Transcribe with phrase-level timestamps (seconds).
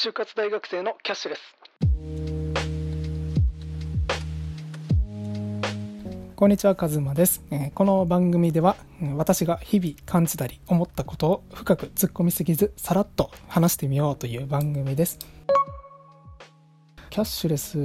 [0.00, 1.40] 就活大学生のキャッシュレス
[6.36, 8.76] こんにちはカズマです、えー、この番組では
[9.16, 15.18] 私が日々感じたり思ったことを深く突っ込みすぎずさらっと話してみようという番組です。
[17.10, 17.76] キャッシュレス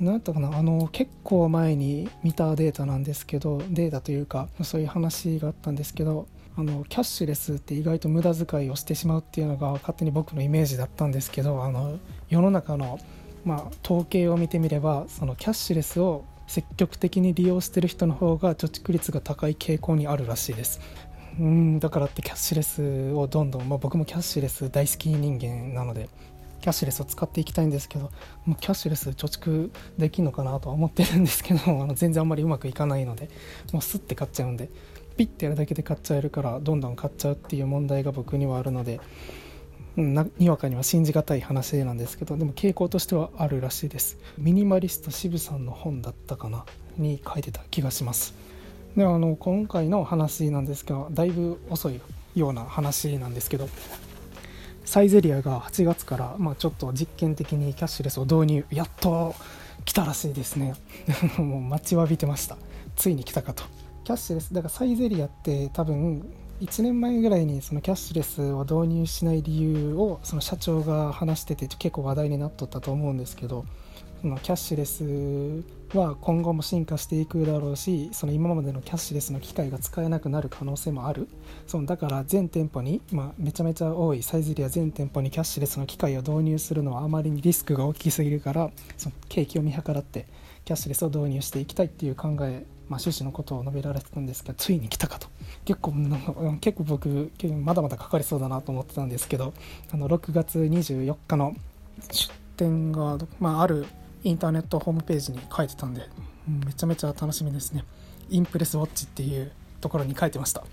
[0.00, 0.56] なんったかな？
[0.56, 11.98] あの結構前に見たデータなんですけどデータというかそういう話があったんですけどあのキャッシュレスって意外と無駄遣いをしてしまうっていうのが勝手に僕のイメージだったんですけどあの
[12.28, 12.98] 世の中の、
[13.44, 20.80] まあ、統計を見てみればそのキャッシュレスを積極的に利用してる人の方が貯蓄率が高い傾向にあるらしいです。
[21.40, 26.10] うんだからってキャッシュレスをどんどん、まあ、僕もキャッシュレス大好き人間なので
[26.60, 28.10] キャッシュレスを使っていきたいんですけど
[28.44, 33.30] もうキャッシュレス貯蓄できるのかなとは思ってるんですけどあの全然あんまりうまくいかないので
[33.72, 34.68] もうスッて買っちゃうんで
[35.16, 39.00] ピッてやるだけで買っちゃえるからどんどん買っちゃうっていう問題が僕にはあるので、
[39.96, 44.18] うん、にわかには信じがたい話なんですけどでも傾向としてはあるらしいです。
[44.38, 46.64] ミニマリスト渋さんの本だったかな？
[46.96, 48.34] に書いてた気がします。
[48.96, 52.00] であの今回の話なんですがだいぶ遅い
[52.34, 53.68] ような話なんですけど
[54.84, 58.66] サイゼリアが8月から、まあ、ちょっと実験的にキャッシュレスを導入。
[58.70, 59.34] やっと
[59.84, 60.74] 来たらしいですね。
[61.38, 62.56] もう待ちわびてました。
[62.96, 63.64] ついに来たかと。
[64.04, 66.28] キャッシュレスだからサイゼリアって多分
[66.60, 73.64] 1年前ぐらいにそのキャッシュレスを導入しない理由をその社長が話してて結構話題になっとったと思うんですけど
[74.20, 81.28] そのキャッシュレスは今後も進化していくだろうしその今までのキャッシュレスの機械が使えなくなる可能性もある。
[81.66, 90.26] そのだから全店舗に、ま、めちゃめちゃ多いサイゼリア全店舗にキャッシュレスの機械を導入するのはあまりにリスクが大きすぎるからその景気を見計らって
[90.64, 95.28] キャッシュレスを導入していきたいっていう考えまあ、趣旨のことを述べられてたんですけどついに来たかと。
[95.64, 95.92] 結構
[96.60, 97.32] 結構僕
[97.62, 99.54] まだまだかかりそうだなと思ってたんですけど
[99.90, 101.56] あの6月24日の
[102.10, 103.86] 出店が、まあ、ある
[104.24, 106.02] インターネットホームページに書いてたんで
[106.66, 107.84] めちゃめちゃ楽しみですね。
[108.28, 110.64] インプレスウォッチっていうところに書いてました。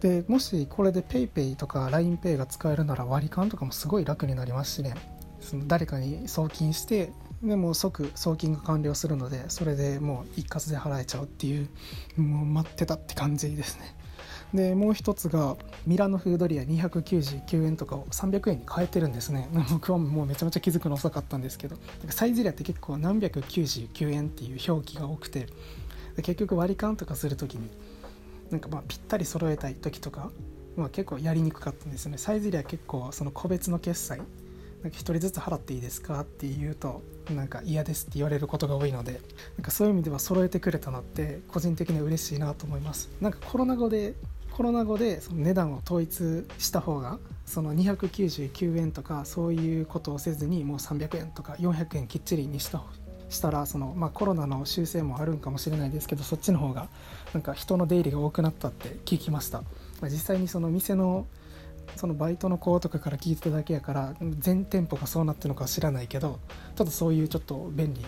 [0.00, 4.94] でもしこれで PayPay とか LINEPay が使えるなら割り勘とかもすごい楽になりますしね。
[5.40, 7.10] その誰かに送金して
[7.44, 11.68] でも即送金が完了するのでそれでもう一括で払えちゃうっていう
[12.16, 13.96] もう待ってたって感じですね。
[14.54, 19.48] でもう一つがミラノフードリア299円とかを300円に変えてるんですね。
[19.70, 21.76] 僕はもうめちゃめちゃ気づくの遅かったんですけど。
[22.10, 25.48] サイゼリアって結構何百99円っていう表記が多くて。
[26.16, 27.68] 結局割り勘とかする時に
[28.50, 30.30] なんかまあぴったり揃えたい時とか、
[30.76, 32.18] まあ、結構やりにくかったんですよね。
[32.18, 34.22] サイゼリア結構その個別の決済
[34.84, 37.02] なんか1人ずつ払っていいですかって言うと
[37.34, 39.22] なんか嫌ですって言われることが多いので
[39.56, 43.10] なんかそういう意味では揃えてくれたのって個人的には嬉しいなと思います。
[43.20, 44.14] なんかコロナ後で
[44.52, 52.82] コロナ後でその値段を統一した方がその299円とかそういうことをせずにもう300円とか400円きっちりにした
[53.30, 56.88] したらその、まあ、コロナの修正もあるんかもしれないですけどそっちの方が
[57.32, 59.66] なんか人の出入りが多くなったって聞きました、ま
[60.02, 61.26] あ、実際にその店の
[61.96, 66.40] そのバイトの子とかから聞いてただけやから全店舗がそうなってるのかは知らないけど
[66.76, 68.04] ちょっとそういうちょっと便利。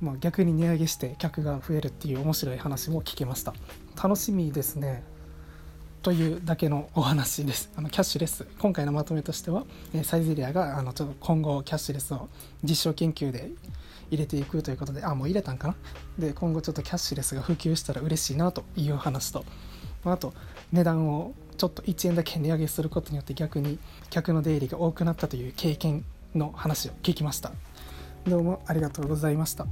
[0.00, 3.52] まあ、逆に値上げして客が増えるっていう面白い話も聞けました。
[4.00, 5.02] 楽しみですね。
[6.02, 7.72] というだけのお話です。
[7.74, 8.46] あのキャッシュレス。
[8.60, 9.64] 今回のまとめとしては
[10.04, 12.28] サイゼリアがあのちょっと今後キャッシュレスを
[12.62, 13.50] 実証研究で
[14.08, 15.74] 入れていくということであもう入れたんかな？
[16.16, 19.44] で今後ちょっとキャッシュレスが普及したら嬉しいなという話と
[20.04, 20.32] あと
[20.70, 23.78] 値段をちょっと1円だけ値上げすることによって逆に
[24.10, 26.04] 客の出入りが多くなったという経験
[26.34, 27.52] の話を聞きました
[28.26, 29.66] どうもありがとうございました。